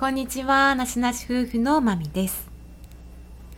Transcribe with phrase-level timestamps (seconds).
[0.00, 2.48] こんにちは、なしなし夫婦のまみです。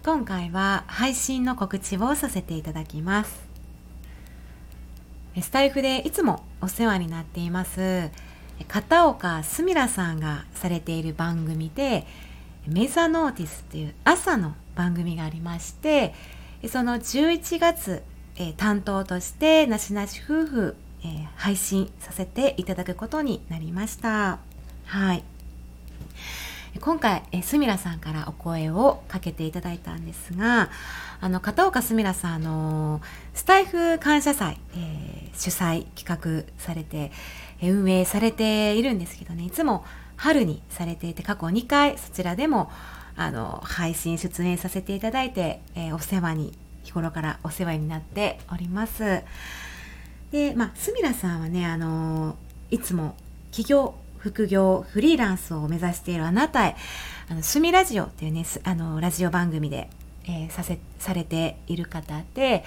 [0.04, 3.48] 今回は配信の告知をさせていただきます。
[5.40, 8.10] スタイフでいつもお世話になっています、
[8.66, 12.08] 片岡すみらさんがされている番組で、
[12.66, 16.12] メザノーティスという朝の番組がありまして、
[16.68, 18.02] その11月、
[18.34, 24.40] え担当としてなしなし夫婦、え配信させていただくことになりました。
[24.86, 25.22] はい。
[26.80, 30.70] 今回、えすみらさんからお声をかけていただいたんですが、
[31.20, 33.00] あの、片岡すみらさん、あの、
[33.34, 37.12] スタイフ感謝祭、えー、主催、企画されて、
[37.62, 39.84] 運営されているんですけどね、いつも
[40.16, 42.70] 春にされていて、過去2回そちらでも、
[43.16, 46.52] あの、配信出演させていただいて、えー、お世話に、
[46.84, 49.22] 日頃からお世話になっております。
[50.32, 52.36] で、まあ、すみらさんはね、あの、
[52.70, 53.14] いつも
[53.50, 56.76] 企業副業フリーランスを目指しているあなたへ
[57.26, 59.90] 「あの趣味ラジオ」っていうねあのラジオ番組で、
[60.26, 62.64] えー、させされている方で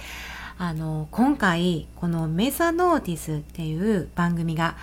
[0.58, 4.76] あの今回この「メザノーティス」っていう番組が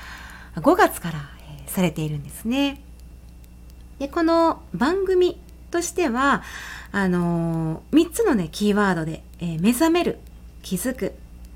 [0.55, 1.19] 5月から、
[1.59, 2.81] えー、されているんですね。
[3.99, 6.41] でこの番組としては
[6.91, 10.17] あのー、3つのねキーワードで、えー、目覚める
[10.63, 11.13] 気づく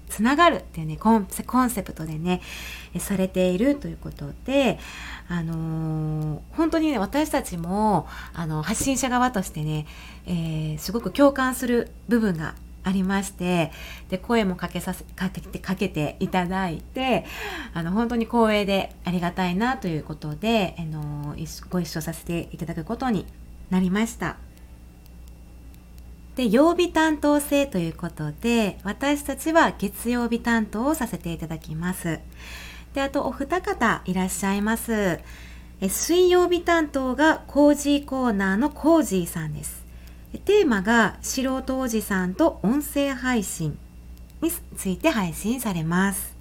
[0.10, 1.28] つながるっていうねコン
[1.70, 2.42] セプトでね
[2.98, 4.80] されているということで
[5.28, 9.86] あのー、本当にね私たちもあの発信者側としてね、
[10.26, 13.72] えー、すごく共感する部分がありまして
[14.10, 17.26] で声もかけさせかけてかけていただいて
[17.74, 21.36] あの本当に光栄でありがたいなということで、あの
[21.70, 23.26] ご一緒させていただくことに
[23.70, 24.38] なりました。
[26.38, 32.20] で曜日担当制ということで私たちは月曜日担当をさせていただきます。
[32.94, 35.20] であとお二方いらっしゃいます。
[35.82, 39.84] え水曜日担当がコージーコーナーのコージーさんです。
[40.46, 43.76] テーマが素人おじさんと音声配信
[44.44, 46.36] について配信されます。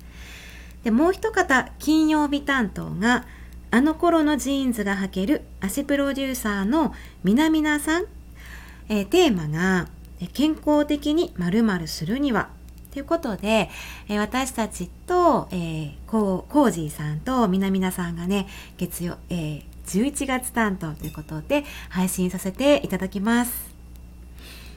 [0.85, 3.25] でもう一方金曜日担当が
[3.71, 6.93] あの頃のジーンズが履ける足プロデューサーの
[7.25, 8.07] みなみなさん
[8.89, 9.89] えー、テーマが
[10.33, 12.51] 健康的にまるするには
[12.93, 13.69] ということで、
[14.09, 18.47] えー、私たちと、えー、コージーさんとみなみなさんがね
[18.79, 23.77] 月曜、えー、11月担当ということで配信させていただきます。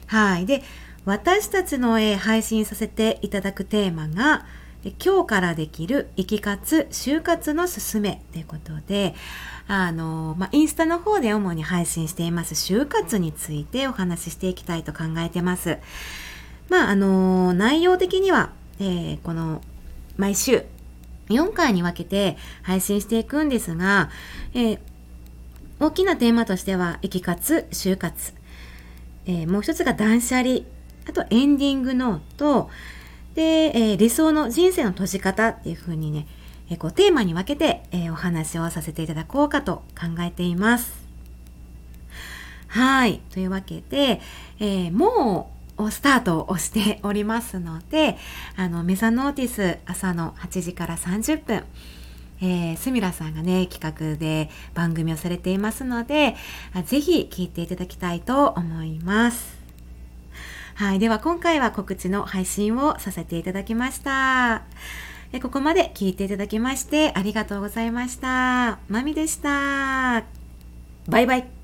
[0.06, 0.44] はい。
[0.44, 0.62] で、
[1.04, 4.44] 私たちの、えー、配信させていただくテーマが、
[4.82, 9.14] 今日からできる生き活、就活のすすめということで、
[9.68, 15.78] あの、まあ、インスタの方で主に配信しています、就活についてお話ししていきたいと考えてます。
[16.70, 19.60] まあ、あの、内容的には、えー、この、
[20.16, 20.64] 毎週、
[21.28, 24.10] 4回に分けて配信していくんですが、
[24.54, 24.78] えー、
[25.78, 28.32] 大きなテーマとしては、生き活、就活。
[29.26, 30.60] えー、もう一つが断捨離。
[31.06, 32.70] あと、エンディングノート。
[33.34, 36.26] で、えー、理想の人生の閉じ方っていう風にね、
[36.70, 41.00] えこうテーマに分けて、えお話をさせていただこうかと考えています。
[42.68, 43.20] はい。
[43.32, 44.20] というわけで、
[44.60, 48.16] えー、もうスタートをしておりますので、
[48.56, 51.64] あの、メザノーティス朝の8時から30分、
[52.40, 56.36] えー、すみらさんがね、企画で番組をされていますので、
[56.86, 59.59] ぜひ聞いていただきたいと思います。
[60.80, 60.98] はい。
[60.98, 64.62] では今回は告知の配信をさせていただきました。
[65.42, 68.78] ここまで聞いていただきましてありがとうございました。
[68.88, 70.24] まみでした。
[71.06, 71.59] バイバイ。